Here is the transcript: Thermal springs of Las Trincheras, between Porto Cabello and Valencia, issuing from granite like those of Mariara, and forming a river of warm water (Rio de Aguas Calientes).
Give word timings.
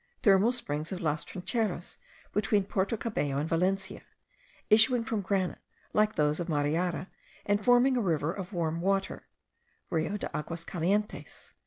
Thermal 0.23 0.51
springs 0.51 0.91
of 0.91 0.99
Las 0.99 1.23
Trincheras, 1.23 1.97
between 2.33 2.63
Porto 2.63 2.97
Cabello 2.97 3.37
and 3.37 3.47
Valencia, 3.47 4.01
issuing 4.67 5.03
from 5.03 5.21
granite 5.21 5.59
like 5.93 6.15
those 6.15 6.39
of 6.39 6.49
Mariara, 6.49 7.07
and 7.45 7.63
forming 7.63 7.97
a 7.97 8.01
river 8.01 8.33
of 8.33 8.51
warm 8.51 8.81
water 8.81 9.27
(Rio 9.91 10.17
de 10.17 10.27
Aguas 10.35 10.65
Calientes). 10.65 11.53